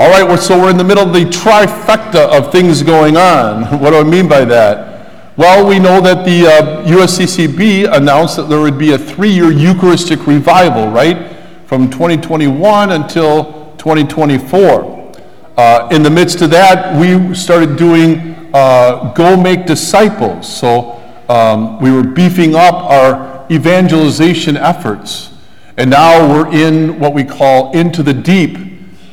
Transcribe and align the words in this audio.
All 0.00 0.08
right, 0.10 0.38
so 0.38 0.56
we're 0.56 0.70
in 0.70 0.76
the 0.76 0.84
middle 0.84 1.04
of 1.04 1.12
the 1.12 1.24
trifecta 1.24 2.28
of 2.28 2.52
things 2.52 2.84
going 2.84 3.16
on. 3.16 3.64
What 3.80 3.90
do 3.90 3.96
I 3.96 4.04
mean 4.04 4.28
by 4.28 4.44
that? 4.44 5.34
Well, 5.36 5.66
we 5.66 5.80
know 5.80 6.00
that 6.00 6.24
the 6.24 6.46
uh, 6.46 6.86
USCCB 6.86 7.92
announced 7.92 8.36
that 8.36 8.48
there 8.48 8.60
would 8.60 8.78
be 8.78 8.92
a 8.92 8.98
three 8.98 9.30
year 9.30 9.50
Eucharistic 9.50 10.24
revival, 10.24 10.86
right? 10.86 11.36
From 11.66 11.90
2021 11.90 12.92
until 12.92 13.74
2024. 13.76 15.14
Uh, 15.56 15.88
in 15.90 16.04
the 16.04 16.10
midst 16.10 16.42
of 16.42 16.50
that, 16.50 16.96
we 17.00 17.34
started 17.34 17.76
doing 17.76 18.36
uh, 18.54 19.12
Go 19.14 19.36
Make 19.36 19.66
Disciples. 19.66 20.46
So 20.48 20.92
um, 21.28 21.80
we 21.80 21.90
were 21.90 22.04
beefing 22.04 22.54
up 22.54 22.74
our 22.74 23.44
evangelization 23.50 24.56
efforts. 24.56 25.32
And 25.76 25.90
now 25.90 26.32
we're 26.32 26.52
in 26.54 27.00
what 27.00 27.14
we 27.14 27.24
call 27.24 27.72
Into 27.72 28.04
the 28.04 28.14
Deep, 28.14 28.58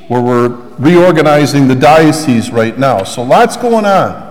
where 0.10 0.22
we're 0.22 0.65
reorganizing 0.80 1.68
the 1.68 1.76
diocese 1.76 2.52
right 2.52 2.78
now. 2.78 3.04
So 3.04 3.24
lots 3.24 3.58
going 3.58 3.86
on. 3.86 4.26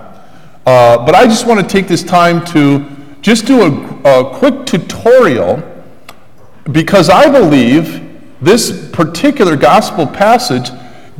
Uh, 0.65 1.05
but 1.05 1.15
I 1.15 1.25
just 1.25 1.45
want 1.45 1.59
to 1.59 1.67
take 1.67 1.87
this 1.87 2.03
time 2.03 2.43
to 2.45 2.85
just 3.21 3.45
do 3.45 3.61
a, 3.61 4.21
a 4.21 4.37
quick 4.37 4.65
tutorial 4.65 5.63
because 6.71 7.09
I 7.09 7.29
believe 7.29 8.01
this 8.41 8.89
particular 8.91 9.55
gospel 9.55 10.07
passage 10.07 10.69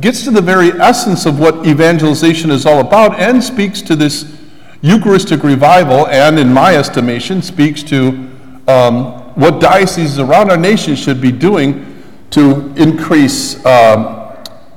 gets 0.00 0.24
to 0.24 0.30
the 0.30 0.42
very 0.42 0.72
essence 0.72 1.26
of 1.26 1.38
what 1.38 1.66
evangelization 1.66 2.50
is 2.50 2.66
all 2.66 2.80
about 2.80 3.18
and 3.18 3.42
speaks 3.42 3.80
to 3.82 3.96
this 3.96 4.36
Eucharistic 4.82 5.42
revival, 5.42 6.06
and 6.08 6.38
in 6.38 6.52
my 6.52 6.76
estimation, 6.76 7.40
speaks 7.40 7.82
to 7.82 8.08
um, 8.68 9.34
what 9.34 9.60
dioceses 9.60 10.18
around 10.18 10.50
our 10.50 10.56
nation 10.56 10.94
should 10.94 11.20
be 11.20 11.32
doing 11.32 12.04
to 12.30 12.72
increase 12.76 13.64
um, 13.64 14.15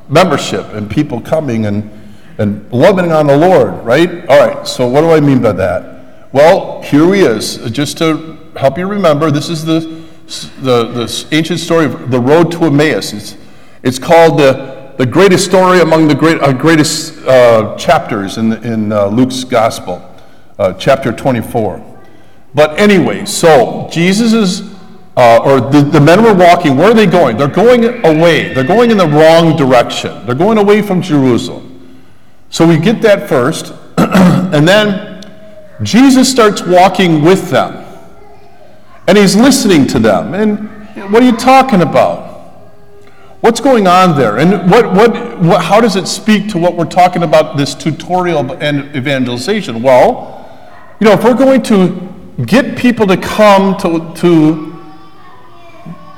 membership 0.09 0.65
and 0.73 0.89
people 0.89 1.21
coming 1.21 1.65
and, 1.65 1.89
and 2.37 2.71
loving 2.73 3.11
on 3.11 3.27
the 3.27 3.37
Lord, 3.37 3.83
right? 3.85 4.27
All 4.27 4.47
right, 4.47 4.67
so 4.67 4.87
what 4.87 5.01
do 5.01 5.11
I 5.11 5.19
mean 5.19 5.41
by 5.41 5.53
that? 5.53 6.31
Well, 6.31 6.81
here 6.81 7.13
he 7.13 7.21
is. 7.21 7.57
Just 7.71 7.97
to 7.99 8.37
help 8.57 8.77
you 8.77 8.87
remember, 8.87 9.31
this 9.31 9.49
is 9.49 9.63
the, 9.63 9.79
the, 10.61 10.85
the 10.85 11.27
ancient 11.31 11.59
story 11.59 11.85
of 11.85 12.11
the 12.11 12.19
road 12.19 12.51
to 12.53 12.65
Emmaus. 12.65 13.13
It's, 13.13 13.37
it's 13.83 13.99
called 13.99 14.39
the 14.39 14.79
the 14.99 15.05
greatest 15.05 15.45
story 15.45 15.79
among 15.79 16.09
the 16.09 16.13
great, 16.13 16.41
uh, 16.41 16.51
greatest 16.51 17.25
uh, 17.25 17.73
chapters 17.77 18.37
in, 18.37 18.51
in 18.65 18.91
uh, 18.91 19.05
Luke's 19.05 19.45
gospel, 19.45 20.03
uh, 20.59 20.73
chapter 20.73 21.13
24. 21.13 21.81
But 22.53 22.77
anyway, 22.77 23.23
so 23.23 23.87
Jesus 23.89 24.33
is, 24.33 24.75
uh, 25.19 25.41
or 25.43 25.59
the, 25.59 25.81
the 25.81 25.99
men 25.99 26.23
were 26.23 26.33
walking. 26.33 26.77
Where 26.77 26.91
are 26.91 26.93
they 26.93 27.05
going? 27.05 27.35
They're 27.35 27.49
going 27.49 27.83
away. 28.05 28.53
They're 28.53 28.63
going 28.63 28.89
in 28.89 28.97
the 28.97 29.07
wrong 29.07 29.57
direction. 29.57 30.25
They're 30.25 30.33
going 30.33 30.57
away 30.57 30.81
from 30.81 31.01
Jerusalem. 31.01 31.99
So 32.49 32.65
we 32.65 32.77
get 32.77 33.01
that 33.01 33.27
first. 33.27 33.73
and 33.97 34.65
then 34.65 35.21
Jesus 35.83 36.31
starts 36.31 36.61
walking 36.61 37.21
with 37.21 37.49
them. 37.49 37.85
And 39.09 39.17
he's 39.17 39.35
listening 39.35 39.87
to 39.87 39.99
them. 39.99 40.33
And 40.33 41.11
what 41.11 41.21
are 41.21 41.25
you 41.25 41.35
talking 41.35 41.81
about? 41.81 42.29
What's 43.41 43.59
going 43.59 43.87
on 43.87 44.17
there? 44.17 44.37
And 44.37 44.71
what, 44.71 44.93
what, 44.93 45.39
what, 45.41 45.61
how 45.61 45.81
does 45.81 45.97
it 45.97 46.07
speak 46.07 46.47
to 46.51 46.57
what 46.57 46.77
we're 46.77 46.85
talking 46.85 47.23
about 47.23 47.57
this 47.57 47.75
tutorial 47.75 48.53
and 48.63 48.95
evangelization? 48.95 49.83
Well, 49.83 50.49
you 51.01 51.07
know, 51.07 51.11
if 51.11 51.25
we're 51.25 51.33
going 51.33 51.61
to 51.63 52.07
get 52.45 52.77
people 52.77 53.05
to 53.07 53.17
come 53.17 53.75
to, 53.79 54.13
to 54.21 54.68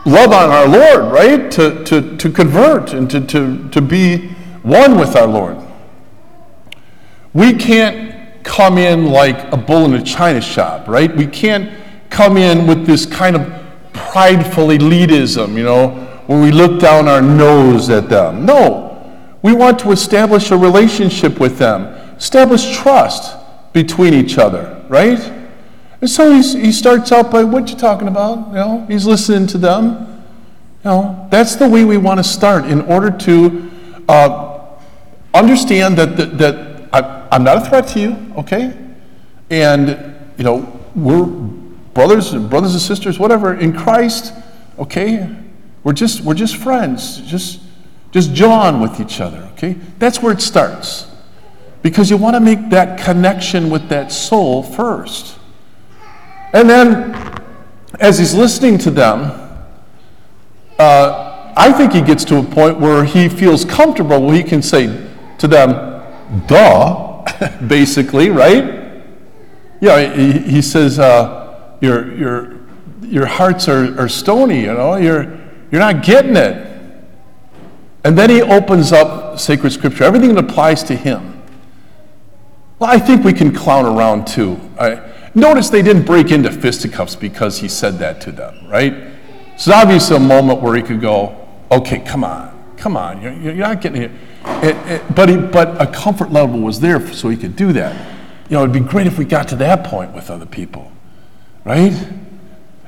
love 0.06 0.32
on 0.32 0.50
our 0.50 0.68
Lord, 0.68 1.14
right? 1.14 1.52
To, 1.52 1.84
to, 1.84 2.18
to 2.18 2.32
convert 2.32 2.94
and 2.94 3.10
to, 3.10 3.22
to, 3.28 3.70
to 3.70 3.82
be 3.82 4.30
one 4.64 4.98
with 5.00 5.16
our 5.16 5.28
Lord, 5.28 5.58
we 7.34 7.54
can't 7.54 8.44
come 8.44 8.78
in 8.78 9.08
like 9.08 9.52
a 9.54 9.58
bull 9.58 9.86
in 9.86 9.94
a 9.94 10.04
china 10.04 10.42
shop, 10.42 10.88
right? 10.88 11.16
We 11.16 11.28
can't 11.28 11.72
come 12.10 12.38
in 12.38 12.67
with 12.67 12.86
this 12.86 13.06
kind 13.06 13.36
of 13.36 13.64
prideful 13.94 14.67
elitism, 14.67 15.56
you 15.56 15.64
know 15.64 16.08
when 16.32 16.42
we 16.42 16.50
look 16.50 16.80
down 16.80 17.10
our 17.10 17.22
nose 17.22 17.90
at 17.90 18.08
them. 18.08 18.45
No. 18.45 18.88
We 19.42 19.52
want 19.52 19.80
to 19.80 19.92
establish 19.92 20.52
a 20.52 20.58
relationship 20.58 21.42
with 21.42 21.58
them, 21.58 21.88
establish 22.16 22.78
trust 22.78 23.36
between 23.73 24.14
each 24.14 24.38
other, 24.38 24.82
right? 24.88 25.20
And 26.02 26.10
so 26.10 26.32
he 26.34 26.72
starts 26.72 27.12
out 27.12 27.30
by, 27.30 27.44
what 27.44 27.70
you 27.70 27.78
talking 27.78 28.08
about? 28.08 28.48
You 28.48 28.54
know, 28.56 28.86
he's 28.88 29.06
listening 29.06 29.48
to 29.48 29.60
them. 29.60 30.23
You 30.84 30.89
know, 30.89 31.28
that's 31.30 31.56
the 31.56 31.70
way 31.70 31.86
we 31.86 31.98
want 31.98 32.17
to 32.17 32.23
start 32.23 32.66
in 32.66 32.82
order 32.82 33.16
to 33.20 33.72
uh, 34.10 34.78
understand 35.32 35.98
that, 36.00 36.17
that, 36.17 36.38
that 36.40 36.90
I, 36.92 37.28
I'm 37.32 37.44
not 37.44 37.58
a 37.58 37.70
threat 37.70 37.88
to 37.90 38.00
you, 38.00 38.34
okay? 38.36 38.76
And, 39.52 39.90
you 40.38 40.44
know, 40.44 40.80
we're 40.95 41.26
brothers, 41.26 42.34
brothers 42.34 42.73
and 42.73 42.82
sisters, 42.82 43.20
whatever, 43.20 43.54
in 43.54 43.72
Christ, 43.72 44.34
okay? 44.80 45.30
We're 45.84 45.94
just, 45.94 46.22
we're 46.22 46.34
just 46.34 46.58
friends, 46.58 47.22
just, 47.22 47.61
just 48.10 48.34
John 48.34 48.82
with 48.82 49.00
each 49.00 49.22
other, 49.22 49.48
okay? 49.54 49.73
That's 50.00 50.20
where 50.20 50.34
it 50.34 50.42
starts. 50.42 51.08
Because 51.84 52.10
you 52.10 52.17
want 52.17 52.36
to 52.36 52.40
make 52.40 52.72
that 52.72 53.00
connection 53.00 53.70
with 53.70 53.90
that 53.90 54.11
soul 54.11 54.64
first. 54.64 55.38
And 56.54 56.70
then, 56.70 57.16
as 58.00 58.20
he's 58.20 58.34
listening 58.34 58.78
to 58.80 58.92
them, 58.92 59.20
uh, 60.78 61.54
I 61.56 61.72
think 61.72 61.94
he 61.94 62.02
gets 62.02 62.23
to 62.26 62.38
a 62.38 62.44
point 62.44 62.80
where 62.80 63.04
he 63.04 63.30
feels 63.30 63.66
comfortable 63.66 64.22
where 64.22 64.36
he 64.36 64.44
can 64.44 64.61
say 64.61 64.88
to 65.38 65.48
them, 65.48 65.70
duh, 66.48 67.23
basically, 67.67 68.30
right? 68.30 69.04
Yeah, 69.80 70.14
he, 70.14 70.32
he 70.40 70.61
says, 70.61 71.00
uh, 71.00 71.78
your, 71.82 72.16
your, 72.16 72.58
your 73.02 73.26
hearts 73.26 73.67
are, 73.67 74.00
are 74.00 74.10
stony, 74.10 74.61
you 74.61 74.73
know, 74.73 74.95
you're, 74.95 75.23
you're 75.72 75.82
not 75.82 76.04
getting 76.04 76.36
it. 76.36 76.67
And 78.04 78.17
then 78.17 78.30
he 78.30 78.42
opens 78.42 78.92
up 78.92 79.40
sacred 79.40 79.72
scripture, 79.72 80.04
everything 80.04 80.34
that 80.36 80.45
applies 80.45 80.84
to 80.84 80.95
him. 80.95 81.42
Well, 82.80 82.90
I 82.90 82.98
think 82.98 83.23
we 83.23 83.34
can 83.34 83.54
clown 83.54 83.86
around 83.86 84.26
too. 84.26 84.60
I, 84.80 85.11
notice 85.33 85.69
they 85.69 85.81
didn't 85.81 86.05
break 86.05 86.31
into 86.31 86.52
fisticuffs 86.52 87.15
because 87.15 87.59
he 87.59 87.67
said 87.67 87.99
that 87.99 88.21
to 88.21 88.31
them, 88.31 88.67
right? 88.67 88.93
It's 89.53 89.67
obviously 89.67 90.17
a 90.17 90.19
moment 90.19 90.61
where 90.61 90.75
he 90.75 90.81
could 90.81 91.02
go, 91.02 91.47
okay, 91.71 91.99
come 91.99 92.23
on, 92.23 92.75
come 92.77 92.97
on, 92.97 93.21
you're, 93.21 93.33
you're 93.33 93.53
not 93.53 93.81
getting 93.81 94.02
it. 94.02 94.11
it, 94.45 94.75
it 94.87 95.15
but, 95.15 95.30
he, 95.30 95.37
but 95.37 95.81
a 95.81 95.87
comfort 95.87 96.31
level 96.31 96.59
was 96.59 96.80
there 96.80 97.05
so 97.14 97.30
he 97.30 97.37
could 97.37 97.55
do 97.55 97.73
that. 97.73 97.95
You 98.49 98.58
know, 98.58 98.64
it'd 98.64 98.73
be 98.73 98.80
great 98.80 99.08
if 99.08 99.17
we 99.17 99.25
got 99.25 99.47
to 99.49 99.55
that 99.58 99.86
point 99.86 100.14
with 100.14 100.30
other 100.30 100.45
people, 100.45 100.92
right? 101.63 101.93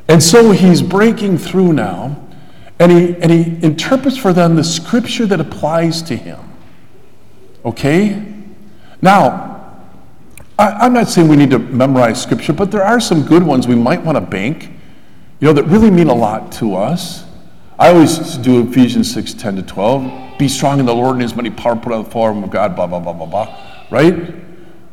And 0.07 0.21
so 0.21 0.51
he's 0.51 0.81
breaking 0.81 1.37
through 1.37 1.73
now 1.73 2.19
and 2.79 2.91
he, 2.91 3.15
and 3.17 3.31
he 3.31 3.65
interprets 3.65 4.17
for 4.17 4.33
them 4.33 4.55
the 4.55 4.63
scripture 4.63 5.25
that 5.27 5.39
applies 5.39 6.01
to 6.03 6.17
him. 6.17 6.39
Okay? 7.63 8.25
Now, 9.01 9.52
I, 10.57 10.85
am 10.85 10.93
not 10.93 11.07
saying 11.07 11.27
we 11.27 11.35
need 11.35 11.51
to 11.51 11.59
memorize 11.59 12.21
scripture, 12.21 12.53
but 12.53 12.71
there 12.71 12.83
are 12.83 12.99
some 12.99 13.25
good 13.25 13.43
ones 13.43 13.67
we 13.67 13.75
might 13.75 14.03
want 14.03 14.17
to 14.17 14.21
bank, 14.21 14.69
you 15.39 15.47
know, 15.47 15.53
that 15.53 15.63
really 15.63 15.89
mean 15.89 16.07
a 16.07 16.13
lot 16.13 16.51
to 16.53 16.75
us. 16.75 17.25
I 17.79 17.89
always 17.89 18.37
do 18.37 18.67
Ephesians 18.67 19.11
6 19.13 19.33
10 19.33 19.55
to 19.55 19.61
12. 19.63 20.37
Be 20.37 20.47
strong 20.47 20.79
in 20.79 20.85
the 20.85 20.93
Lord 20.93 21.13
and 21.13 21.21
his 21.21 21.35
mighty 21.35 21.49
power, 21.49 21.75
put 21.75 21.91
on 21.91 22.03
the 22.03 22.09
form 22.09 22.43
of 22.43 22.51
God, 22.51 22.75
blah, 22.75 22.85
blah, 22.85 22.99
blah, 22.99 23.13
blah, 23.13 23.25
blah. 23.25 23.57
Right? 23.89 24.13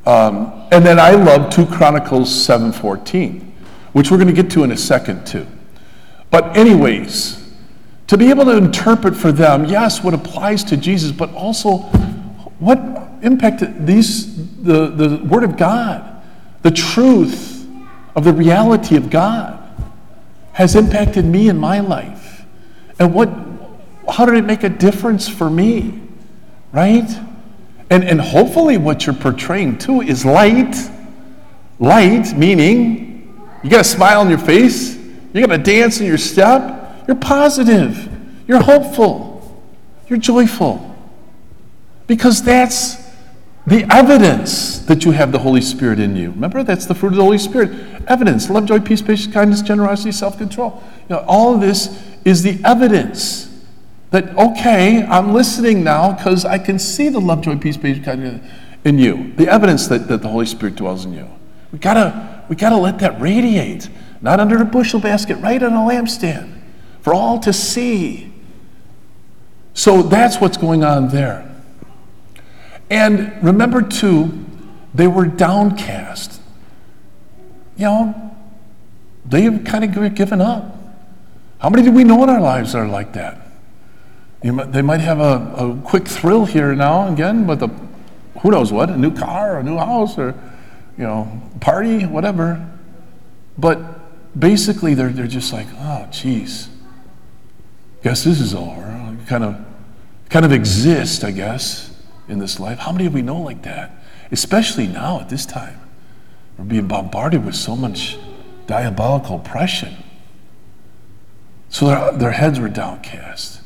Um, 0.06 0.66
and 0.72 0.84
then 0.84 0.98
I 0.98 1.10
love 1.10 1.50
2 1.50 1.66
Chronicles 1.66 2.34
7 2.34 2.72
14, 2.72 3.54
which 3.92 4.10
we're 4.10 4.16
going 4.16 4.34
to 4.34 4.42
get 4.42 4.50
to 4.52 4.64
in 4.64 4.72
a 4.72 4.76
second, 4.76 5.26
too. 5.26 5.46
But, 6.30 6.56
anyways, 6.56 7.52
to 8.06 8.16
be 8.16 8.30
able 8.30 8.46
to 8.46 8.56
interpret 8.56 9.14
for 9.14 9.30
them, 9.30 9.66
yes, 9.66 10.02
what 10.02 10.14
applies 10.14 10.64
to 10.64 10.76
Jesus, 10.76 11.12
but 11.12 11.32
also 11.34 11.78
what 12.58 12.78
impacted 13.22 13.86
these, 13.86 14.36
the, 14.62 14.88
the 14.88 15.24
Word 15.24 15.44
of 15.44 15.56
God, 15.56 16.22
the 16.62 16.70
truth 16.70 17.66
of 18.14 18.24
the 18.24 18.32
reality 18.32 18.96
of 18.96 19.10
God 19.10 19.56
has 20.52 20.74
impacted 20.74 21.24
me 21.24 21.48
in 21.48 21.56
my 21.56 21.80
life. 21.80 22.44
And 22.98 23.14
what, 23.14 23.30
how 24.08 24.26
did 24.26 24.34
it 24.34 24.44
make 24.44 24.62
a 24.62 24.68
difference 24.68 25.28
for 25.28 25.48
me? 25.48 26.00
Right? 26.72 27.08
And, 27.88 28.04
and 28.04 28.20
hopefully, 28.20 28.76
what 28.76 29.06
you're 29.06 29.14
portraying 29.14 29.78
too 29.78 30.00
is 30.00 30.24
light. 30.24 30.76
Light, 31.78 32.36
meaning 32.36 33.40
you 33.62 33.70
got 33.70 33.80
a 33.80 33.84
smile 33.84 34.20
on 34.20 34.28
your 34.28 34.38
face, 34.38 34.96
you 35.32 35.46
got 35.46 35.50
a 35.50 35.58
dance 35.58 36.00
in 36.00 36.06
your 36.06 36.18
step, 36.18 37.04
you're 37.08 37.16
positive. 37.16 38.08
You're 38.46 38.62
hopeful. 38.62 39.62
You're 40.08 40.18
joyful. 40.18 40.96
Because 42.06 42.42
that's 42.42 42.96
the 43.66 43.86
evidence 43.90 44.78
that 44.80 45.04
you 45.04 45.10
have 45.12 45.32
the 45.32 45.38
Holy 45.38 45.60
Spirit 45.60 46.00
in 46.00 46.16
you. 46.16 46.30
Remember, 46.30 46.62
that's 46.62 46.86
the 46.86 46.94
fruit 46.94 47.10
of 47.10 47.16
the 47.16 47.22
Holy 47.22 47.38
Spirit. 47.38 47.70
Evidence 48.08 48.48
love, 48.48 48.66
joy, 48.66 48.80
peace, 48.80 49.02
patience, 49.02 49.32
kindness, 49.32 49.62
generosity, 49.62 50.12
self 50.12 50.38
control. 50.38 50.82
You 51.08 51.16
know, 51.16 51.24
all 51.26 51.54
of 51.54 51.60
this 51.60 52.02
is 52.24 52.42
the 52.42 52.58
evidence 52.64 53.48
That, 54.10 54.36
okay, 54.36 55.04
I'm 55.04 55.32
listening 55.32 55.84
now 55.84 56.12
because 56.12 56.44
I 56.44 56.58
can 56.58 56.78
see 56.78 57.08
the 57.08 57.20
love, 57.20 57.42
joy, 57.42 57.56
peace, 57.56 57.76
patience 57.76 58.04
kindness 58.04 58.50
in 58.84 58.98
you. 58.98 59.32
The 59.36 59.48
evidence 59.48 59.86
that, 59.88 60.08
that 60.08 60.22
the 60.22 60.28
Holy 60.28 60.46
Spirit 60.46 60.74
dwells 60.76 61.04
in 61.04 61.12
you. 61.12 61.28
We 61.70 61.78
gotta, 61.78 62.44
we 62.48 62.56
gotta 62.56 62.76
let 62.76 62.98
that 63.00 63.20
radiate, 63.20 63.88
not 64.20 64.40
under 64.40 64.60
a 64.60 64.64
bushel 64.64 65.00
basket, 65.00 65.36
right 65.36 65.62
on 65.62 65.72
a 65.72 65.76
lampstand, 65.76 66.60
for 67.02 67.14
all 67.14 67.38
to 67.40 67.52
see. 67.52 68.32
So 69.74 70.02
that's 70.02 70.40
what's 70.40 70.56
going 70.56 70.82
on 70.82 71.08
there. 71.08 71.49
And 72.90 73.42
remember, 73.42 73.82
too, 73.82 74.44
they 74.92 75.06
were 75.06 75.26
downcast. 75.26 76.40
You 77.76 77.84
know, 77.84 78.36
they 79.24 79.42
have 79.42 79.64
kind 79.64 79.84
of 79.84 80.14
given 80.14 80.40
up. 80.40 80.76
How 81.60 81.70
many 81.70 81.84
do 81.84 81.92
we 81.92 82.04
know 82.04 82.22
in 82.24 82.28
our 82.28 82.40
lives 82.40 82.72
that 82.72 82.78
are 82.78 82.88
like 82.88 83.12
that? 83.12 83.46
Might, 84.42 84.72
they 84.72 84.82
might 84.82 85.00
have 85.00 85.20
a, 85.20 85.54
a 85.56 85.80
quick 85.84 86.08
thrill 86.08 86.46
here 86.46 86.74
now 86.74 87.02
and 87.02 87.14
again 87.14 87.46
with 87.46 87.62
a, 87.62 87.68
who 88.40 88.50
knows 88.50 88.72
what, 88.72 88.88
a 88.88 88.96
new 88.96 89.14
car, 89.14 89.58
a 89.58 89.62
new 89.62 89.76
house, 89.76 90.18
or, 90.18 90.34
you 90.96 91.04
know, 91.04 91.42
party, 91.60 92.06
whatever. 92.06 92.66
But 93.58 93.78
basically, 94.38 94.94
they're, 94.94 95.10
they're 95.10 95.26
just 95.26 95.52
like, 95.52 95.66
oh, 95.76 96.08
geez, 96.10 96.70
guess 98.02 98.24
this 98.24 98.40
is 98.40 98.54
over. 98.54 98.86
Kind 99.26 99.44
of, 99.44 99.62
kind 100.30 100.44
of 100.46 100.52
exist, 100.52 101.22
I 101.22 101.30
guess, 101.30 101.89
in 102.30 102.38
this 102.38 102.60
life. 102.60 102.78
How 102.78 102.92
many 102.92 103.06
of 103.06 103.14
we 103.14 103.22
know 103.22 103.40
like 103.40 103.62
that? 103.62 103.92
Especially 104.30 104.86
now 104.86 105.20
at 105.20 105.28
this 105.28 105.44
time. 105.44 105.80
We're 106.56 106.64
being 106.64 106.88
bombarded 106.88 107.44
with 107.44 107.54
so 107.54 107.74
much 107.74 108.18
diabolical 108.66 109.36
oppression. 109.36 109.96
So 111.68 111.86
their, 111.86 112.12
their 112.12 112.30
heads 112.32 112.60
were 112.60 112.68
downcast. 112.68 113.60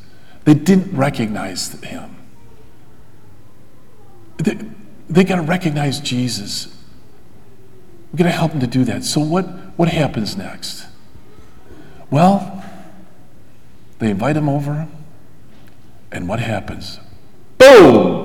They 0.44 0.54
didn't 0.54 0.96
recognize 0.96 1.72
him. 1.82 2.16
They, 4.38 4.58
they 5.08 5.24
got 5.24 5.36
to 5.36 5.42
recognize 5.42 6.00
Jesus. 6.00 6.66
We're 8.12 8.18
going 8.18 8.30
to 8.30 8.36
help 8.36 8.52
them 8.52 8.60
to 8.60 8.66
do 8.66 8.84
that. 8.84 9.04
So, 9.04 9.20
what, 9.20 9.44
what 9.76 9.88
happens 9.88 10.36
next? 10.36 10.86
Well, 12.10 12.64
they 13.98 14.10
invite 14.10 14.36
him 14.36 14.48
over, 14.48 14.86
and 16.12 16.28
what 16.28 16.40
happens? 16.40 17.00
Boom! 17.58 18.23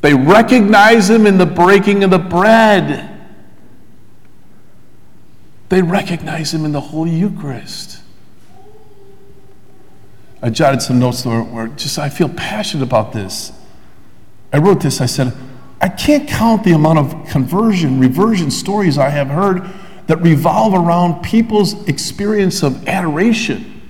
They 0.00 0.14
recognize 0.14 1.10
him 1.10 1.26
in 1.26 1.38
the 1.38 1.46
breaking 1.46 2.04
of 2.04 2.10
the 2.10 2.18
bread. 2.18 3.06
They 5.68 5.82
recognize 5.82 6.52
him 6.52 6.64
in 6.64 6.72
the 6.72 6.80
Holy 6.80 7.10
Eucharist. 7.10 8.00
I 10.42 10.50
jotted 10.50 10.80
some 10.80 10.98
notes 10.98 11.24
where, 11.26 11.42
where 11.42 11.68
just 11.68 11.98
I 11.98 12.08
feel 12.08 12.28
passionate 12.30 12.82
about 12.82 13.12
this. 13.12 13.52
I 14.52 14.58
wrote 14.58 14.80
this, 14.80 15.00
I 15.00 15.06
said, 15.06 15.32
I 15.80 15.88
can't 15.88 16.28
count 16.28 16.64
the 16.64 16.72
amount 16.72 16.98
of 16.98 17.28
conversion, 17.28 18.00
reversion 18.00 18.50
stories 18.50 18.98
I 18.98 19.10
have 19.10 19.28
heard 19.28 19.68
that 20.08 20.20
revolve 20.22 20.74
around 20.74 21.22
people's 21.22 21.86
experience 21.88 22.62
of 22.62 22.88
adoration. 22.88 23.80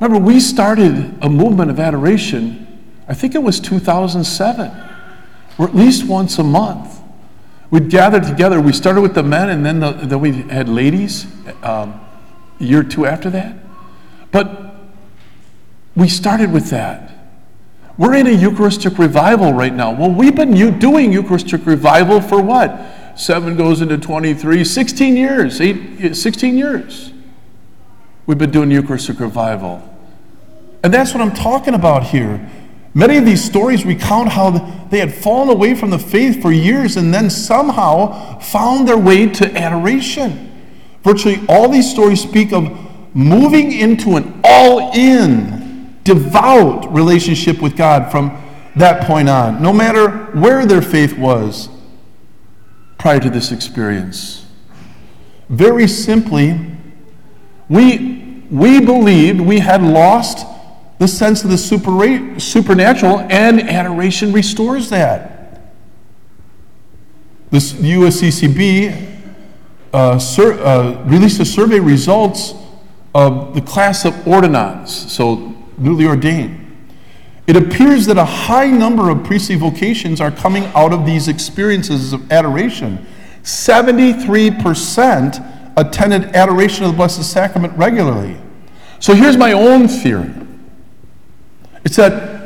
Remember, 0.00 0.18
we 0.18 0.38
started 0.38 1.16
a 1.22 1.28
movement 1.30 1.70
of 1.70 1.80
adoration, 1.80 2.65
I 3.08 3.14
think 3.14 3.34
it 3.34 3.42
was 3.42 3.60
2007, 3.60 4.72
or 5.58 5.68
at 5.68 5.74
least 5.74 6.06
once 6.06 6.38
a 6.38 6.44
month. 6.44 7.00
We'd 7.70 7.90
gather 7.90 8.20
together. 8.20 8.60
We 8.60 8.72
started 8.72 9.00
with 9.00 9.14
the 9.14 9.22
men, 9.22 9.48
and 9.50 9.64
then, 9.64 9.80
the, 9.80 9.92
then 9.92 10.20
we 10.20 10.32
had 10.42 10.68
ladies 10.68 11.26
um, 11.62 12.00
a 12.60 12.64
year 12.64 12.80
or 12.80 12.84
two 12.84 13.06
after 13.06 13.30
that. 13.30 13.56
But 14.30 14.74
we 15.94 16.08
started 16.08 16.52
with 16.52 16.70
that. 16.70 17.12
We're 17.98 18.14
in 18.14 18.26
a 18.26 18.30
Eucharistic 18.30 18.98
revival 18.98 19.52
right 19.52 19.72
now. 19.72 19.92
Well, 19.92 20.10
we've 20.10 20.34
been 20.34 20.78
doing 20.78 21.12
Eucharistic 21.12 21.64
revival 21.64 22.20
for 22.20 22.42
what? 22.42 22.78
Seven 23.18 23.56
goes 23.56 23.80
into 23.80 23.96
23, 23.96 24.62
16 24.62 25.16
years, 25.16 25.60
eight, 25.60 26.14
16 26.14 26.58
years. 26.58 27.12
We've 28.26 28.36
been 28.36 28.50
doing 28.50 28.70
Eucharistic 28.70 29.20
revival. 29.20 29.82
And 30.84 30.92
that's 30.92 31.14
what 31.14 31.22
I'm 31.22 31.32
talking 31.32 31.72
about 31.72 32.04
here. 32.04 32.46
Many 32.96 33.18
of 33.18 33.26
these 33.26 33.44
stories 33.44 33.84
recount 33.84 34.30
how 34.30 34.52
they 34.88 35.00
had 35.00 35.12
fallen 35.12 35.50
away 35.50 35.74
from 35.74 35.90
the 35.90 35.98
faith 35.98 36.40
for 36.40 36.50
years 36.50 36.96
and 36.96 37.12
then 37.12 37.28
somehow 37.28 38.38
found 38.38 38.88
their 38.88 38.96
way 38.96 39.26
to 39.26 39.54
adoration. 39.54 40.50
Virtually 41.02 41.44
all 41.46 41.68
these 41.68 41.90
stories 41.90 42.22
speak 42.22 42.54
of 42.54 43.14
moving 43.14 43.70
into 43.70 44.16
an 44.16 44.40
all 44.42 44.94
in 44.94 45.94
devout 46.04 46.90
relationship 46.90 47.60
with 47.60 47.76
God 47.76 48.10
from 48.10 48.42
that 48.76 49.06
point 49.06 49.28
on, 49.28 49.62
no 49.62 49.74
matter 49.74 50.08
where 50.32 50.64
their 50.64 50.80
faith 50.80 51.18
was 51.18 51.68
prior 52.96 53.20
to 53.20 53.28
this 53.28 53.52
experience. 53.52 54.46
Very 55.50 55.86
simply, 55.86 56.58
we, 57.68 58.42
we 58.50 58.80
believed 58.80 59.38
we 59.42 59.58
had 59.58 59.82
lost 59.82 60.46
the 60.98 61.08
sense 61.08 61.44
of 61.44 61.50
the 61.50 61.58
super, 61.58 62.40
supernatural, 62.40 63.20
and 63.20 63.60
adoration 63.60 64.32
restores 64.32 64.88
that. 64.90 65.60
The 67.50 67.58
USCCB 67.58 69.20
uh, 69.92 70.18
sur, 70.18 70.54
uh, 70.54 71.04
released 71.04 71.40
a 71.40 71.44
survey 71.44 71.78
results 71.80 72.54
of 73.14 73.54
the 73.54 73.60
class 73.60 74.04
of 74.04 74.26
ordinands, 74.26 75.12
so 75.12 75.54
newly 75.78 76.06
ordained. 76.06 76.62
It 77.46 77.56
appears 77.56 78.06
that 78.06 78.18
a 78.18 78.24
high 78.24 78.70
number 78.70 79.10
of 79.10 79.22
priestly 79.24 79.54
vocations 79.54 80.20
are 80.20 80.32
coming 80.32 80.64
out 80.74 80.92
of 80.92 81.06
these 81.06 81.28
experiences 81.28 82.12
of 82.12 82.32
adoration. 82.32 83.06
73% 83.42 85.72
attended 85.76 86.24
adoration 86.34 86.84
of 86.84 86.90
the 86.90 86.96
Blessed 86.96 87.22
Sacrament 87.22 87.72
regularly. 87.76 88.36
So 88.98 89.14
here's 89.14 89.36
my 89.36 89.52
own 89.52 89.86
theory 89.88 90.32
it's 91.86 91.94
that 91.94 92.40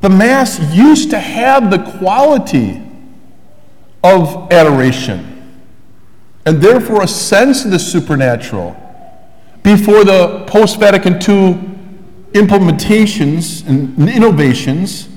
the 0.00 0.10
Mass 0.10 0.58
used 0.74 1.10
to 1.10 1.20
have 1.20 1.70
the 1.70 1.78
quality 1.98 2.82
of 4.02 4.52
adoration 4.52 5.30
and 6.44 6.60
therefore 6.60 7.04
a 7.04 7.06
sense 7.06 7.64
of 7.64 7.70
the 7.70 7.78
supernatural 7.78 8.74
before 9.62 10.02
the 10.02 10.44
post 10.48 10.80
Vatican 10.80 11.14
II 11.14 11.54
implementations 12.32 13.64
and 13.68 14.08
innovations 14.08 15.08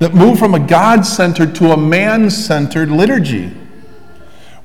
that 0.00 0.12
move 0.12 0.36
from 0.36 0.54
a 0.54 0.58
God 0.58 1.06
centered 1.06 1.54
to 1.54 1.70
a 1.70 1.76
man 1.76 2.30
centered 2.30 2.90
liturgy. 2.90 3.52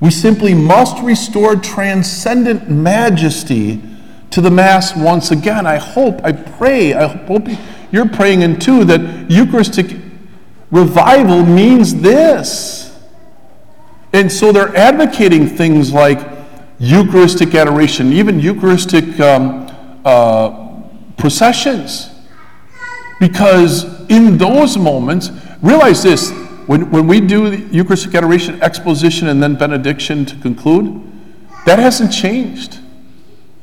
We 0.00 0.10
simply 0.10 0.54
must 0.54 1.00
restore 1.04 1.54
transcendent 1.54 2.68
majesty 2.68 3.80
to 4.32 4.40
the 4.40 4.50
Mass 4.50 4.96
once 4.96 5.30
again. 5.30 5.66
I 5.68 5.76
hope, 5.76 6.20
I 6.24 6.32
pray, 6.32 6.94
I 6.94 7.06
hope 7.06 7.46
you're 7.90 8.08
praying 8.08 8.42
in 8.42 8.58
two 8.58 8.84
that 8.84 9.30
Eucharistic 9.30 9.96
revival 10.70 11.44
means 11.44 11.94
this. 11.94 12.98
And 14.12 14.30
so 14.30 14.52
they're 14.52 14.74
advocating 14.76 15.46
things 15.46 15.92
like 15.92 16.18
Eucharistic 16.78 17.54
adoration, 17.54 18.12
even 18.12 18.40
Eucharistic 18.40 19.18
um, 19.20 20.00
uh, 20.04 20.82
processions. 21.16 22.10
Because 23.20 23.84
in 24.08 24.38
those 24.38 24.78
moments, 24.78 25.30
realize 25.60 26.02
this 26.02 26.30
when, 26.66 26.90
when 26.90 27.06
we 27.06 27.20
do 27.20 27.66
Eucharistic 27.70 28.14
adoration, 28.14 28.62
exposition, 28.62 29.28
and 29.28 29.42
then 29.42 29.56
benediction 29.56 30.24
to 30.26 30.36
conclude, 30.36 31.02
that 31.64 31.78
hasn't 31.78 32.12
changed 32.12 32.78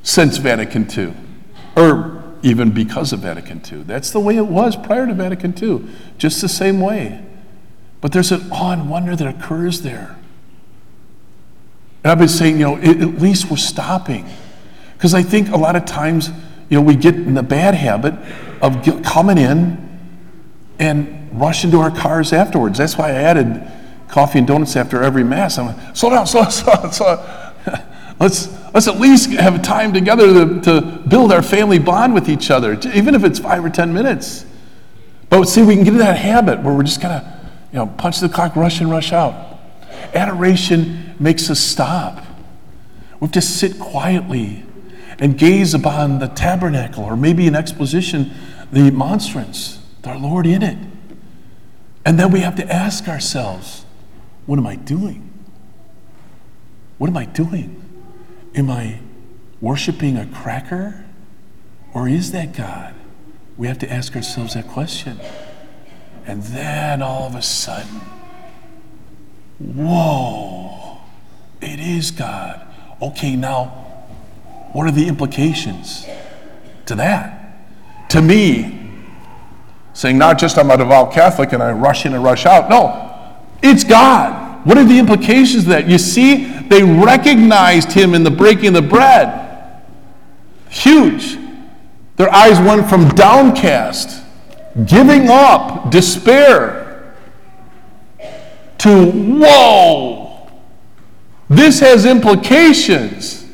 since 0.03 0.37
Vatican 0.37 0.89
II, 0.91 1.13
or 1.75 2.14
even 2.45 2.69
because 2.69 3.11
of 3.11 3.21
Vatican 3.21 3.59
II. 3.69 3.81
That's 3.81 4.11
the 4.11 4.19
way 4.19 4.37
it 4.37 4.45
was 4.45 4.75
prior 4.75 5.07
to 5.07 5.15
Vatican 5.15 5.51
II, 5.59 5.83
just 6.19 6.41
the 6.41 6.47
same 6.47 6.79
way. 6.79 7.25
But 8.01 8.11
there's 8.11 8.31
an 8.31 8.51
awe 8.51 8.71
and 8.71 8.87
wonder 8.87 9.15
that 9.15 9.27
occurs 9.27 9.81
there. 9.81 10.15
And 12.03 12.11
I've 12.11 12.19
been 12.19 12.27
saying, 12.27 12.59
you 12.59 12.65
know, 12.65 12.77
at 12.77 13.19
least 13.19 13.49
we're 13.49 13.57
stopping. 13.57 14.29
Because 14.93 15.15
I 15.15 15.23
think 15.23 15.49
a 15.49 15.57
lot 15.57 15.75
of 15.75 15.85
times 15.85 16.29
you 16.69 16.77
know, 16.77 16.81
we 16.81 16.95
get 16.95 17.15
in 17.15 17.33
the 17.33 17.41
bad 17.41 17.73
habit 17.73 18.13
of 18.61 18.83
get, 18.83 19.03
coming 19.03 19.39
in 19.39 19.99
and 20.77 21.29
rush 21.33 21.63
into 21.63 21.79
our 21.79 21.89
cars 21.89 22.31
afterwards. 22.31 22.77
That's 22.77 22.95
why 22.95 23.09
I 23.09 23.13
added 23.13 23.71
coffee 24.07 24.37
and 24.37 24.47
donuts 24.47 24.75
after 24.75 25.01
every 25.01 25.23
mass. 25.23 25.57
I'm 25.57 25.65
like, 25.65 25.95
slow 25.97 26.11
down, 26.11 26.27
slow 26.27 26.43
down, 26.43 26.51
slow 26.51 26.75
down. 26.75 26.93
Slow 26.93 27.15
down. 27.15 27.44
Let's, 28.19 28.47
let's 28.73 28.87
at 28.87 28.99
least 28.99 29.31
have 29.31 29.61
time 29.61 29.93
together 29.93 30.33
to, 30.33 30.61
to 30.61 30.81
build 31.07 31.31
our 31.31 31.41
family 31.41 31.79
bond 31.79 32.13
with 32.13 32.29
each 32.29 32.51
other, 32.51 32.79
even 32.93 33.15
if 33.15 33.23
it's 33.23 33.39
five 33.39 33.63
or 33.63 33.69
10 33.69 33.93
minutes. 33.93 34.45
But 35.29 35.45
see, 35.45 35.63
we 35.63 35.75
can 35.75 35.83
get 35.83 35.93
in 35.93 35.99
that 35.99 36.17
habit 36.17 36.61
where 36.61 36.73
we're 36.73 36.83
just 36.83 37.01
kind 37.01 37.13
of, 37.13 37.51
you 37.71 37.79
know, 37.79 37.87
punch 37.87 38.19
the 38.19 38.29
clock, 38.29 38.55
rush 38.55 38.79
and 38.79 38.89
rush 38.89 39.11
out. 39.11 39.59
Adoration 40.13 41.15
makes 41.19 41.49
us 41.49 41.59
stop. 41.59 42.23
We 43.19 43.25
have 43.25 43.31
to 43.33 43.41
sit 43.41 43.79
quietly 43.79 44.63
and 45.19 45.37
gaze 45.37 45.73
upon 45.73 46.19
the 46.19 46.27
tabernacle, 46.27 47.03
or 47.03 47.15
maybe 47.15 47.47
an 47.47 47.55
exposition, 47.55 48.31
the 48.71 48.91
monstrance, 48.91 49.79
our 50.03 50.17
Lord 50.17 50.45
in 50.45 50.61
it. 50.61 50.77
And 52.05 52.19
then 52.19 52.31
we 52.31 52.41
have 52.41 52.55
to 52.57 52.71
ask 52.71 53.07
ourselves, 53.07 53.85
what 54.45 54.59
am 54.59 54.67
I 54.67 54.75
doing? 54.75 55.33
What 56.97 57.09
am 57.09 57.17
I 57.17 57.25
doing? 57.25 57.84
Am 58.55 58.69
I 58.69 58.99
worshiping 59.59 60.17
a 60.17 60.25
cracker? 60.25 61.05
Or 61.93 62.07
is 62.07 62.31
that 62.31 62.53
God? 62.53 62.93
We 63.57 63.67
have 63.67 63.79
to 63.79 63.91
ask 63.91 64.15
ourselves 64.15 64.53
that 64.53 64.67
question. 64.67 65.19
And 66.25 66.43
then 66.43 67.01
all 67.01 67.27
of 67.27 67.35
a 67.35 67.41
sudden, 67.41 68.01
whoa, 69.59 70.97
it 71.61 71.79
is 71.79 72.11
God. 72.11 72.61
Okay, 73.01 73.35
now, 73.35 73.65
what 74.71 74.87
are 74.87 74.91
the 74.91 75.07
implications 75.07 76.05
to 76.85 76.95
that? 76.95 78.09
To 78.09 78.21
me, 78.21 78.91
saying 79.93 80.17
not 80.17 80.37
just 80.37 80.57
I'm 80.57 80.69
a 80.71 80.77
devout 80.77 81.13
Catholic 81.13 81.53
and 81.53 81.61
I 81.63 81.71
rush 81.71 82.05
in 82.05 82.13
and 82.13 82.23
rush 82.23 82.45
out. 82.45 82.69
No, 82.69 83.37
it's 83.61 83.83
God. 83.83 84.44
What 84.65 84.77
are 84.77 84.83
the 84.83 84.99
implications 84.99 85.63
of 85.63 85.69
that? 85.69 85.87
You 85.87 85.97
see, 85.99 86.45
they 86.61 86.83
recognized 86.83 87.91
him 87.91 88.13
in 88.13 88.23
the 88.23 88.31
breaking 88.31 88.69
of 88.69 88.73
the 88.73 88.81
bread. 88.81 89.83
Huge. 90.69 91.37
Their 92.17 92.33
eyes 92.33 92.59
went 92.59 92.89
from 92.89 93.09
downcast, 93.09 94.25
giving 94.85 95.29
up, 95.29 95.91
despair, 95.91 97.15
to 98.79 99.11
whoa, 99.11 100.49
this 101.49 101.79
has 101.81 102.05
implications. 102.05 103.47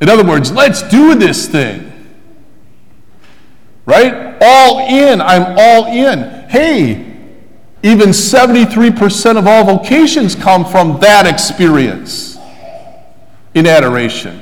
In 0.00 0.08
other 0.08 0.24
words, 0.24 0.50
let's 0.50 0.82
do 0.82 1.14
this 1.14 1.48
thing. 1.48 1.92
Right? 3.86 4.36
All 4.40 4.80
in. 4.80 5.20
I'm 5.20 5.56
all 5.56 5.86
in. 5.86 6.48
Hey, 6.48 7.13
even 7.84 8.08
73% 8.08 9.36
of 9.36 9.46
all 9.46 9.62
vocations 9.62 10.34
come 10.34 10.64
from 10.64 10.98
that 11.00 11.26
experience 11.26 12.38
in 13.52 13.66
adoration. 13.66 14.40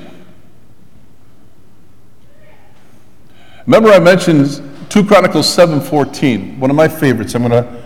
Remember 3.67 3.91
I 3.91 3.99
mentioned 3.99 4.63
2 4.91 5.05
Chronicles 5.05 5.49
7:14, 5.49 6.61
one 6.61 6.71
of 6.71 6.77
my 6.77 6.87
favorites. 6.87 7.35
I'm 7.35 7.49
going 7.49 7.65
to 7.65 7.83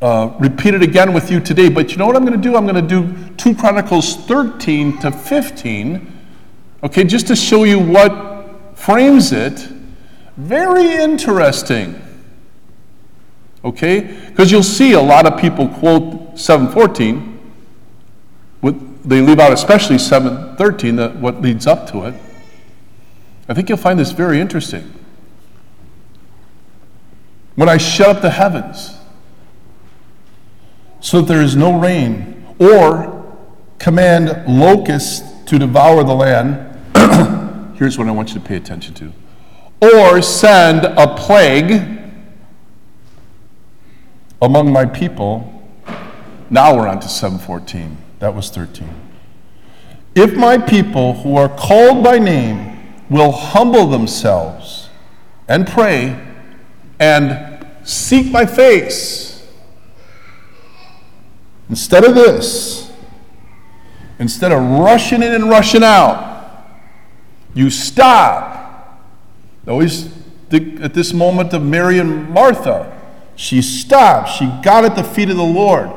uh, 0.00 0.32
repeat 0.38 0.74
it 0.74 0.82
again 0.82 1.12
with 1.12 1.28
you 1.28 1.40
today, 1.40 1.68
but 1.68 1.90
you 1.90 1.96
know 1.96 2.06
what 2.06 2.14
I'm 2.14 2.24
going 2.24 2.40
to 2.40 2.48
do? 2.48 2.56
I'm 2.56 2.64
going 2.64 2.76
to 2.76 2.80
do 2.80 3.34
2 3.34 3.56
Chronicles 3.56 4.14
13 4.14 4.98
to 5.00 5.10
15, 5.10 6.20
okay, 6.84 7.02
just 7.02 7.26
to 7.26 7.34
show 7.34 7.64
you 7.64 7.80
what 7.80 8.78
frames 8.78 9.32
it. 9.32 9.58
Very 10.36 10.94
interesting. 11.02 12.00
Okay? 13.64 14.00
Because 14.28 14.50
you'll 14.50 14.62
see 14.62 14.92
a 14.92 15.00
lot 15.00 15.26
of 15.26 15.40
people 15.40 15.68
quote 15.68 16.38
714. 16.38 17.38
With, 18.62 19.08
they 19.08 19.20
leave 19.20 19.38
out 19.38 19.52
especially 19.52 19.98
713, 19.98 20.96
that 20.96 21.16
what 21.16 21.40
leads 21.42 21.66
up 21.66 21.90
to 21.90 22.04
it. 22.04 22.14
I 23.48 23.54
think 23.54 23.68
you'll 23.68 23.78
find 23.78 23.98
this 23.98 24.12
very 24.12 24.40
interesting. 24.40 24.92
When 27.56 27.68
I 27.68 27.76
shut 27.76 28.08
up 28.08 28.22
the 28.22 28.30
heavens 28.30 28.96
so 31.00 31.20
that 31.20 31.28
there 31.28 31.42
is 31.42 31.56
no 31.56 31.78
rain, 31.78 32.54
or 32.58 33.36
command 33.78 34.44
locusts 34.46 35.22
to 35.46 35.58
devour 35.58 36.04
the 36.04 36.14
land, 36.14 37.76
here's 37.76 37.98
what 37.98 38.06
I 38.06 38.10
want 38.10 38.28
you 38.28 38.34
to 38.34 38.40
pay 38.40 38.56
attention 38.56 38.94
to. 38.94 39.12
Or 39.80 40.20
send 40.20 40.84
a 40.84 41.14
plague 41.16 41.99
among 44.42 44.72
my 44.72 44.86
people. 44.86 45.62
Now 46.48 46.76
we're 46.76 46.88
on 46.88 47.00
to 47.00 47.08
714. 47.08 47.96
That 48.18 48.34
was 48.34 48.50
13. 48.50 48.88
If 50.14 50.34
my 50.34 50.58
people 50.58 51.14
who 51.14 51.36
are 51.36 51.48
called 51.48 52.02
by 52.02 52.18
name 52.18 52.78
will 53.08 53.32
humble 53.32 53.86
themselves 53.86 54.88
and 55.48 55.66
pray 55.66 56.18
and 56.98 57.66
seek 57.84 58.30
my 58.30 58.44
face, 58.46 59.46
instead 61.68 62.04
of 62.04 62.14
this, 62.14 62.92
instead 64.18 64.52
of 64.52 64.60
rushing 64.60 65.22
in 65.22 65.32
and 65.32 65.48
rushing 65.48 65.82
out, 65.82 66.66
you 67.54 67.70
stop. 67.70 69.00
Always 69.66 70.12
at 70.52 70.94
this 70.94 71.12
moment 71.12 71.52
of 71.52 71.62
Mary 71.62 71.98
and 71.98 72.28
Martha, 72.30 72.99
she 73.40 73.62
stopped. 73.62 74.28
She 74.28 74.44
got 74.62 74.84
at 74.84 74.96
the 74.96 75.02
feet 75.02 75.30
of 75.30 75.36
the 75.38 75.42
Lord. 75.42 75.90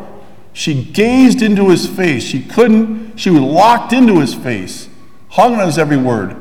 She 0.54 0.82
gazed 0.82 1.42
into 1.42 1.68
his 1.68 1.86
face. 1.86 2.24
She 2.24 2.42
couldn't, 2.42 3.18
she 3.18 3.30
was 3.30 3.42
locked 3.42 3.92
into 3.92 4.22
his 4.22 4.34
face, 4.34 4.88
hung 5.28 5.56
on 5.56 5.66
his 5.66 5.78
every 5.78 5.98
word. 5.98 6.38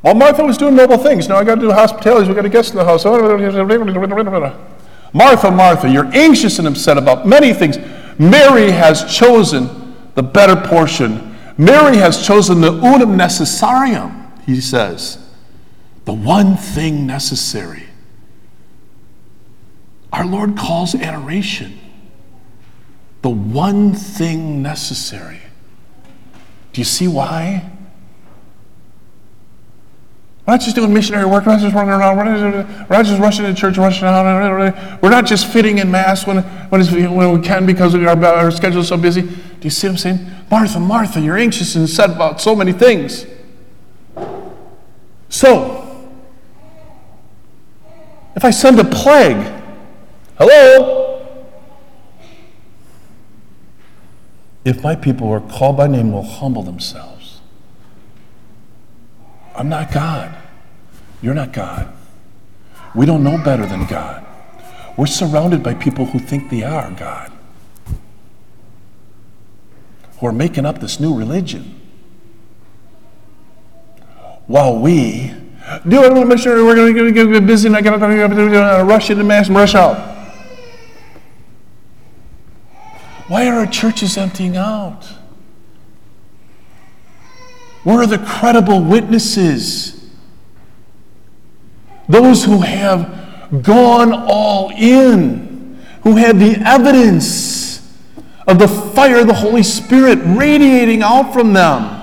While 0.00 0.14
Martha 0.14 0.42
was 0.42 0.56
doing 0.56 0.74
noble 0.74 0.96
things. 0.96 1.28
Now 1.28 1.36
I 1.36 1.44
got 1.44 1.56
to 1.56 1.60
do 1.60 1.70
hospitalities. 1.70 2.26
We 2.26 2.34
got 2.34 2.46
a 2.46 2.48
guest 2.48 2.70
in 2.70 2.78
the 2.78 2.86
house. 2.86 3.04
Martha, 5.12 5.50
Martha, 5.50 5.90
you're 5.90 6.10
anxious 6.14 6.58
and 6.58 6.66
upset 6.66 6.96
about 6.96 7.28
many 7.28 7.52
things. 7.52 7.76
Mary 8.18 8.70
has 8.70 9.14
chosen 9.14 9.94
the 10.14 10.22
better 10.22 10.56
portion. 10.56 11.36
Mary 11.58 11.98
has 11.98 12.26
chosen 12.26 12.62
the 12.62 12.72
unum 12.72 13.18
necessarium, 13.18 14.42
he 14.46 14.58
says. 14.62 15.18
The 16.06 16.14
one 16.14 16.56
thing 16.56 17.06
necessary. 17.06 17.87
Our 20.12 20.26
Lord 20.26 20.56
calls 20.56 20.94
adoration 20.94 21.78
the 23.22 23.30
one 23.30 23.94
thing 23.94 24.62
necessary. 24.62 25.40
Do 26.72 26.80
you 26.80 26.84
see 26.84 27.08
why? 27.08 27.70
We're 30.46 30.54
not 30.54 30.60
just 30.62 30.76
doing 30.76 30.94
missionary 30.94 31.26
work. 31.26 31.44
We're 31.44 31.52
not 31.52 31.60
just 31.60 31.74
running 31.74 31.90
around. 31.90 32.16
We're 32.16 32.24
not, 32.88 33.04
just 33.04 33.20
rushing 33.20 33.44
to 33.44 33.52
church, 33.52 33.76
rushing 33.76 34.04
out. 34.04 35.02
We're 35.02 35.10
not 35.10 35.26
just 35.26 35.46
fitting 35.46 35.76
in 35.76 35.90
mass 35.90 36.26
when, 36.26 36.38
when, 36.70 37.14
when 37.14 37.38
we 37.38 37.46
can 37.46 37.66
because 37.66 37.94
our, 37.94 38.24
our 38.24 38.50
schedule 38.50 38.80
is 38.80 38.88
so 38.88 38.96
busy. 38.96 39.22
Do 39.22 39.30
you 39.60 39.68
see 39.68 39.88
what 39.88 39.92
I'm 39.92 39.98
saying? 39.98 40.30
Martha, 40.50 40.80
Martha, 40.80 41.20
you're 41.20 41.36
anxious 41.36 41.74
and 41.74 41.86
sad 41.86 42.10
about 42.12 42.40
so 42.40 42.56
many 42.56 42.72
things. 42.72 43.26
So, 45.28 46.08
if 48.34 48.42
I 48.42 48.50
send 48.50 48.80
a 48.80 48.84
plague, 48.84 49.57
Hello? 50.38 51.26
If 54.64 54.82
my 54.82 54.94
people 54.94 55.26
who 55.26 55.32
are 55.32 55.40
called 55.40 55.76
by 55.76 55.88
name 55.88 56.12
will 56.12 56.22
humble 56.22 56.62
themselves, 56.62 57.40
I'm 59.56 59.68
not 59.68 59.92
God. 59.92 60.34
You're 61.20 61.34
not 61.34 61.52
God. 61.52 61.92
We 62.94 63.04
don't 63.04 63.24
know 63.24 63.42
better 63.42 63.66
than 63.66 63.86
God. 63.86 64.24
We're 64.96 65.06
surrounded 65.06 65.62
by 65.62 65.74
people 65.74 66.06
who 66.06 66.20
think 66.20 66.50
they 66.50 66.62
are 66.62 66.90
God, 66.92 67.32
who 70.18 70.26
are 70.26 70.32
making 70.32 70.66
up 70.66 70.80
this 70.80 71.00
new 71.00 71.16
religion. 71.16 71.80
While 74.46 74.78
we 74.78 75.34
do 75.88 76.04
it, 76.04 76.26
make 76.26 76.38
sure 76.38 76.64
we're 76.64 76.74
going 76.74 76.94
to 76.94 77.12
get 77.12 77.46
busy 77.46 77.66
and 77.66 77.76
I 77.76 77.80
got 77.80 77.98
to 77.98 78.84
rush 78.84 79.10
into 79.10 79.24
mass 79.24 79.48
and 79.48 79.56
rush 79.56 79.74
out. 79.74 80.16
Why 83.28 83.47
are 83.58 83.66
churches 83.66 84.16
emptying 84.16 84.56
out? 84.56 85.04
Where 87.84 88.00
are 88.00 88.06
the 88.06 88.18
credible 88.18 88.82
witnesses? 88.82 90.10
Those 92.08 92.44
who 92.44 92.62
have 92.62 93.62
gone 93.62 94.12
all 94.12 94.70
in, 94.70 95.78
who 96.02 96.16
have 96.16 96.38
the 96.38 96.56
evidence 96.64 97.78
of 98.46 98.58
the 98.58 98.68
fire 98.68 99.20
of 99.20 99.26
the 99.26 99.34
Holy 99.34 99.62
Spirit 99.62 100.18
radiating 100.22 101.02
out 101.02 101.32
from 101.32 101.52
them, 101.52 101.94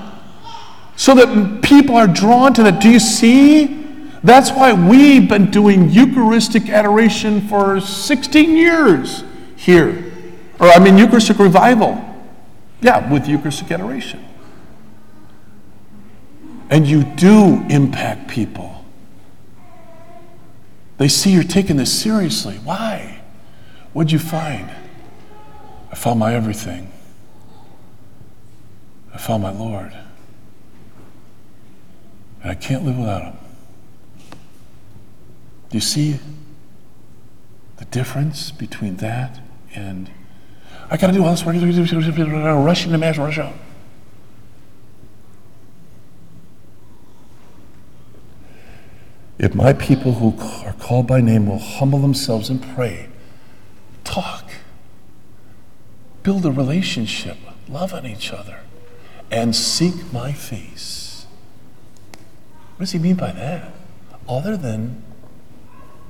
so 0.95 1.15
that 1.15 1.61
people 1.61 1.95
are 1.95 2.07
drawn 2.07 2.53
to 2.53 2.63
that. 2.63 2.81
Do 2.81 2.89
you 2.89 2.99
see? 2.99 3.83
That's 4.23 4.51
why 4.51 4.73
we've 4.73 5.27
been 5.29 5.51
doing 5.51 5.89
Eucharistic 5.89 6.69
adoration 6.69 7.47
for 7.47 7.79
16 7.79 8.55
years 8.55 9.23
here. 9.55 10.04
Or, 10.59 10.67
I 10.67 10.79
mean, 10.79 10.97
Eucharistic 10.97 11.39
revival. 11.39 12.03
Yeah, 12.81 13.11
with 13.11 13.27
Eucharistic 13.27 13.71
adoration. 13.71 14.23
And 16.69 16.87
you 16.87 17.03
do 17.03 17.63
impact 17.69 18.29
people. 18.29 18.85
They 20.97 21.07
see 21.07 21.31
you're 21.31 21.43
taking 21.43 21.77
this 21.77 21.91
seriously. 21.91 22.55
Why? 22.63 23.21
What'd 23.93 24.11
you 24.11 24.19
find? 24.19 24.69
I 25.91 25.95
found 25.95 26.19
my 26.19 26.33
everything. 26.33 26.91
I 29.13 29.17
found 29.17 29.43
my 29.43 29.51
Lord. 29.51 29.93
And 32.41 32.51
I 32.51 32.55
can't 32.55 32.83
live 32.83 32.97
without 32.97 33.23
him. 33.23 33.37
Do 35.69 35.77
you 35.77 35.81
see 35.81 36.19
the 37.77 37.85
difference 37.85 38.51
between 38.51 38.97
that 38.97 39.39
and 39.73 40.09
I 40.89 40.97
got 40.97 41.07
to 41.07 41.13
do 41.13 41.23
all 41.23 41.31
this 41.31 41.43
work, 41.43 41.55
rushing 41.55 42.91
to 42.91 42.97
mass, 42.97 43.17
rush 43.17 43.39
out? 43.39 43.53
If 49.37 49.53
my 49.53 49.73
people 49.73 50.13
who 50.13 50.39
are 50.65 50.73
called 50.73 51.07
by 51.07 51.21
name 51.21 51.47
will 51.47 51.59
humble 51.59 51.99
themselves 51.99 52.49
and 52.49 52.61
pray, 52.75 53.09
talk, 54.03 54.49
build 56.23 56.45
a 56.45 56.51
relationship, 56.51 57.37
love 57.67 57.93
on 57.93 58.05
each 58.05 58.31
other, 58.31 58.59
and 59.29 59.55
seek 59.55 60.13
my 60.13 60.31
face. 60.31 61.25
What 62.75 62.85
does 62.85 62.91
he 62.91 62.99
mean 62.99 63.15
by 63.15 63.31
that? 63.31 63.73
Other 64.27 64.55
than 64.55 65.03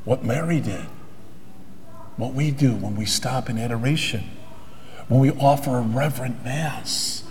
what 0.03 0.23
Mary 0.23 0.59
did, 0.59 0.85
what 2.17 2.33
we 2.33 2.51
do 2.51 2.75
when 2.75 2.95
we 2.95 3.05
stop 3.05 3.49
in 3.49 3.57
adoration, 3.57 4.29
when 5.07 5.19
we 5.19 5.31
offer 5.31 5.77
a 5.77 5.81
reverent 5.81 6.43
Mass 6.43 7.23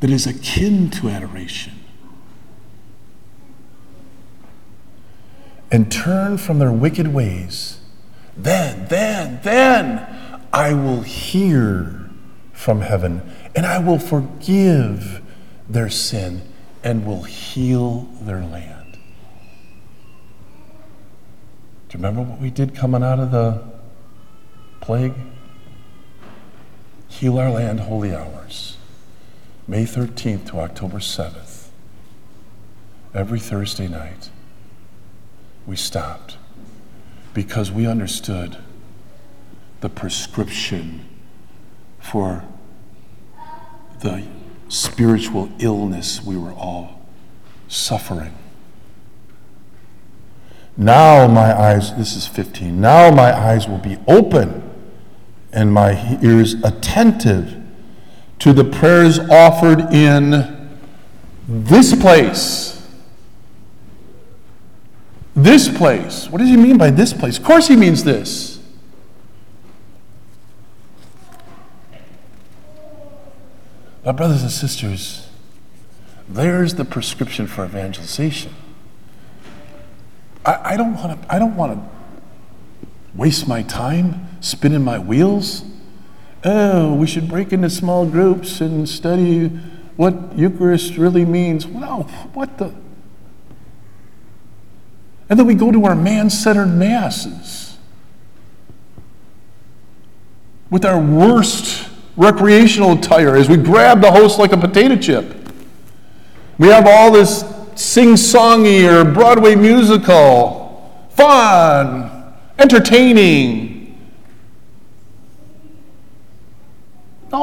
that 0.00 0.10
is 0.10 0.26
akin 0.26 0.90
to 0.90 1.08
adoration. 1.08 1.72
And 5.70 5.90
turn 5.90 6.38
from 6.38 6.58
their 6.58 6.72
wicked 6.72 7.08
ways, 7.08 7.80
then, 8.36 8.86
then, 8.88 9.40
then 9.42 10.06
I 10.52 10.74
will 10.74 11.02
hear 11.02 12.10
from 12.52 12.80
heaven 12.82 13.22
and 13.54 13.66
I 13.66 13.78
will 13.78 13.98
forgive 13.98 15.22
their 15.68 15.88
sin 15.88 16.42
and 16.84 17.04
will 17.04 17.24
heal 17.24 18.08
their 18.20 18.40
land. 18.40 18.98
Do 21.88 21.98
you 21.98 22.04
remember 22.04 22.22
what 22.22 22.40
we 22.40 22.50
did 22.50 22.74
coming 22.74 23.02
out 23.02 23.18
of 23.18 23.30
the 23.30 23.62
plague? 24.80 25.14
Heal 27.16 27.38
Our 27.38 27.50
Land 27.50 27.80
Holy 27.80 28.14
Hours, 28.14 28.76
May 29.66 29.84
13th 29.84 30.48
to 30.48 30.58
October 30.58 30.98
7th. 30.98 31.68
Every 33.14 33.40
Thursday 33.40 33.88
night, 33.88 34.28
we 35.66 35.76
stopped 35.76 36.36
because 37.32 37.72
we 37.72 37.86
understood 37.86 38.58
the 39.80 39.88
prescription 39.88 41.06
for 41.98 42.44
the 44.00 44.26
spiritual 44.68 45.48
illness 45.58 46.22
we 46.22 46.36
were 46.36 46.52
all 46.52 47.06
suffering. 47.66 48.36
Now 50.76 51.26
my 51.26 51.58
eyes, 51.58 51.96
this 51.96 52.14
is 52.14 52.26
15, 52.26 52.78
now 52.78 53.10
my 53.10 53.32
eyes 53.32 53.66
will 53.66 53.78
be 53.78 53.96
open 54.06 54.65
and 55.56 55.72
my 55.72 56.18
ears 56.22 56.54
attentive 56.62 57.56
to 58.38 58.52
the 58.52 58.62
prayers 58.62 59.18
offered 59.18 59.80
in 59.92 60.78
this 61.48 61.94
place. 61.94 62.86
This 65.34 65.74
place. 65.74 66.28
What 66.28 66.38
does 66.38 66.50
he 66.50 66.56
mean 66.58 66.76
by 66.76 66.90
this 66.90 67.14
place? 67.14 67.38
Of 67.38 67.44
course, 67.44 67.68
he 67.68 67.76
means 67.76 68.04
this. 68.04 68.60
But, 74.04 74.12
brothers 74.12 74.42
and 74.42 74.50
sisters, 74.50 75.28
there's 76.28 76.74
the 76.74 76.84
prescription 76.84 77.46
for 77.46 77.64
evangelization. 77.64 78.54
I, 80.44 80.72
I 80.72 80.76
don't 80.76 80.94
want 80.94 81.22
to. 81.22 81.34
I 81.34 81.38
don't 81.38 81.56
want 81.56 81.72
to 81.72 82.88
waste 83.14 83.48
my 83.48 83.62
time 83.62 84.28
spinning 84.46 84.84
my 84.84 84.98
wheels. 84.98 85.64
Oh, 86.44 86.94
we 86.94 87.06
should 87.06 87.28
break 87.28 87.52
into 87.52 87.68
small 87.68 88.06
groups 88.06 88.60
and 88.60 88.88
study 88.88 89.48
what 89.96 90.38
Eucharist 90.38 90.96
really 90.96 91.24
means. 91.24 91.66
Well, 91.66 92.04
what 92.32 92.58
the? 92.58 92.72
And 95.28 95.38
then 95.38 95.46
we 95.46 95.54
go 95.54 95.72
to 95.72 95.84
our 95.86 95.96
man 95.96 96.30
centered 96.30 96.66
masses 96.66 97.76
with 100.70 100.84
our 100.84 101.00
worst 101.00 101.88
recreational 102.16 102.92
attire 102.92 103.34
as 103.34 103.48
we 103.48 103.56
grab 103.56 104.00
the 104.00 104.12
host 104.12 104.38
like 104.38 104.52
a 104.52 104.56
potato 104.56 104.96
chip. 104.96 105.34
We 106.58 106.68
have 106.68 106.86
all 106.86 107.10
this 107.10 107.44
sing 107.74 108.14
songy 108.14 108.88
or 108.88 109.04
Broadway 109.04 109.56
musical, 109.56 111.04
fun, 111.10 112.34
entertaining. 112.58 113.75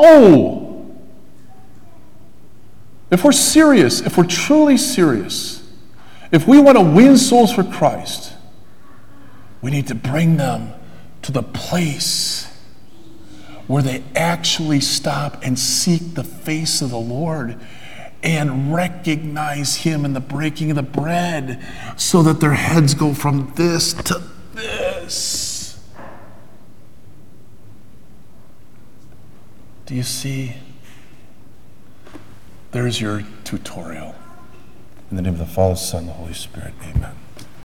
No. 0.01 0.91
If 3.11 3.23
we're 3.23 3.31
serious, 3.31 4.01
if 4.01 4.17
we're 4.17 4.25
truly 4.25 4.75
serious, 4.75 5.61
if 6.31 6.47
we 6.47 6.59
want 6.59 6.77
to 6.79 6.83
win 6.83 7.17
souls 7.17 7.53
for 7.53 7.63
Christ, 7.63 8.33
we 9.61 9.69
need 9.69 9.87
to 9.87 9.95
bring 9.95 10.37
them 10.37 10.73
to 11.21 11.31
the 11.31 11.43
place 11.43 12.51
where 13.67 13.83
they 13.83 14.03
actually 14.15 14.79
stop 14.79 15.43
and 15.43 15.57
seek 15.59 16.15
the 16.15 16.23
face 16.23 16.81
of 16.81 16.89
the 16.89 16.97
Lord 16.97 17.59
and 18.23 18.73
recognize 18.73 19.75
Him 19.75 20.05
in 20.05 20.13
the 20.13 20.19
breaking 20.19 20.71
of 20.71 20.75
the 20.75 20.81
bread 20.81 21.63
so 21.97 22.23
that 22.23 22.39
their 22.39 22.53
heads 22.53 22.95
go 22.95 23.13
from 23.13 23.53
this 23.55 23.93
to 23.93 24.23
this. 24.53 25.42
Do 29.85 29.95
you 29.95 30.03
see? 30.03 30.55
There's 32.71 33.01
your 33.01 33.23
tutorial. 33.43 34.15
In 35.11 35.17
the 35.17 35.21
name 35.21 35.33
of 35.33 35.39
the 35.39 35.45
Father, 35.45 35.75
Son, 35.75 36.01
and 36.01 36.09
the 36.09 36.13
Holy 36.13 36.33
Spirit, 36.33 36.73
amen. 36.81 37.15